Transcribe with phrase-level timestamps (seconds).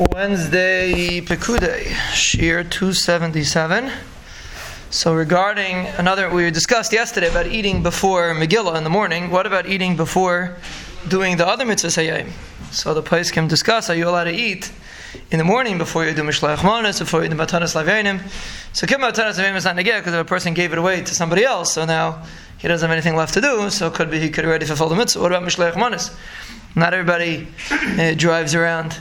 [0.00, 3.92] Wednesday Pekude, Shir 277.
[4.88, 9.30] So, regarding another, we discussed yesterday about eating before Megillah in the morning.
[9.30, 10.56] What about eating before
[11.06, 12.30] doing the other mitzvahs hayim?
[12.72, 14.72] So, the place can discuss are you allowed to eat
[15.30, 18.26] in the morning before you do Mishlech Manas, before you do Matanas Lavyanim?
[18.72, 21.14] So, Kim Matanas Lavyanim is not neged because if a person gave it away to
[21.14, 22.24] somebody else, so now
[22.56, 24.96] he doesn't have anything left to do, so could be he could already fulfill the
[24.96, 25.20] mitzvah.
[25.20, 26.16] What about Mishlech Manas?
[26.74, 28.98] Not everybody uh, drives around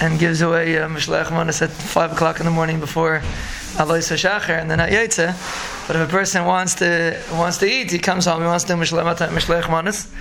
[0.00, 3.20] and gives away uh, Mishlech Manas at 5 o'clock in the morning before
[3.74, 5.86] Alos HaShachar and then at Yaitze.
[5.86, 8.74] But if a person wants to wants to eat, he comes home, he wants to
[8.74, 10.12] do Mishlech Manas.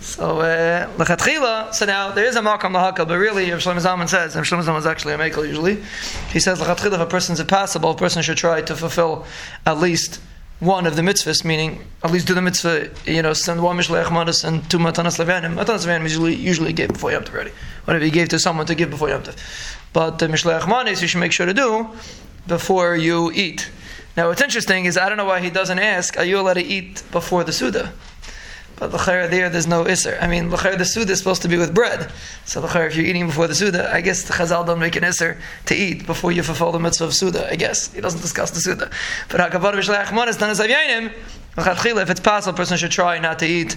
[0.00, 0.40] So.
[0.40, 4.44] Uh, so now there is a makam lahakal, but really, Rav Shlomo Zalman says, and
[4.44, 5.82] Shlomo Zalman is actually a makel usually.
[6.30, 9.26] He says lechatchila, if a person's impossible, a person should try to fulfill
[9.64, 10.20] at least
[10.60, 14.10] one of the mitzvahs, meaning at least do the mitzvah, you know, send one mishlech
[14.10, 15.54] manas and two matanas levanim.
[15.54, 17.52] Matanas levanim usually usually gave before Yom Tov already.
[17.84, 19.36] Whatever you gave to someone to give before Yom Tov.
[19.92, 21.90] But the mishlech manas you should make sure to do
[22.46, 23.70] before you eat.
[24.16, 26.64] Now, what's interesting is I don't know why he doesn't ask, are you allowed to
[26.64, 27.92] eat before the Suda?
[28.76, 30.18] But l'chayr there, there's no iser.
[30.20, 32.10] I mean, l'chayr the suda is supposed to be with bread.
[32.44, 35.04] So l'chayr, if you're eating before the suda, I guess the chazal don't make an
[35.04, 37.50] iser to eat before you fulfill the mitzvah of suda.
[37.50, 38.90] I guess he doesn't discuss the suda.
[39.28, 41.12] But hakavar b'shlech manas dan zavyanim.
[41.58, 43.76] If it's possible, a person should try not to eat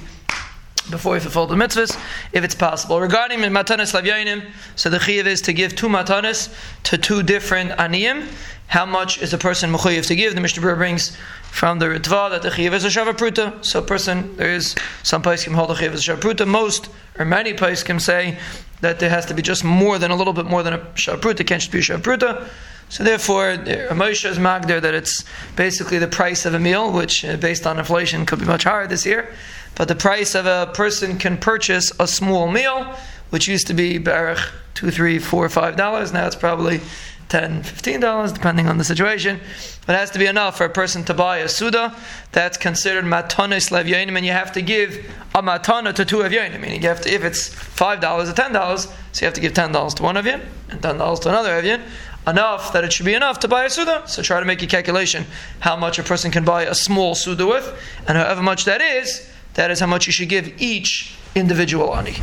[0.90, 1.98] before you fulfill the mitzvahs,
[2.34, 3.00] if it's possible.
[3.00, 8.28] Regarding matanis lavyanim, so the chiyuv is to give two matanis to two different aniyim.
[8.68, 10.36] How much is a person mechuyev to give?
[10.36, 11.18] The Mishnah brings
[11.52, 13.64] from the Ritva that the chiyuv is a shavapruta.
[13.66, 16.48] So a person, there is some can hold the chiyuv is a shavapruta.
[16.48, 18.38] Most or many can say
[18.82, 21.46] that there has to be just more than a little bit more than a shavapruta.
[21.46, 22.48] Can't just be a shavapruta.
[22.90, 23.56] So therefore,
[23.92, 25.24] Moshe is magder that it's
[25.56, 28.88] basically the price of a meal, which uh, based on inflation could be much higher
[28.88, 29.32] this year.
[29.76, 32.96] But the price of a person can purchase a small meal,
[33.30, 36.12] which used to be barach two, three, four, five dollars.
[36.12, 36.82] Now it's probably
[37.30, 39.40] 10 $15, depending on the situation.
[39.86, 41.96] But it has to be enough for a person to buy a Suda.
[42.32, 46.60] That's considered matanis levyanim, and you have to give a matana to two evyanim.
[46.60, 48.78] Meaning, you have to, if it's $5 or $10,
[49.12, 51.82] so you have to give $10 to one of you and $10 to another evyan.
[52.30, 54.04] Enough that it should be enough to buy a Suda.
[54.06, 55.26] So try to make a calculation
[55.60, 57.66] how much a person can buy a small Suda with,
[58.08, 62.16] and however much that is, that is how much you should give each individual ani.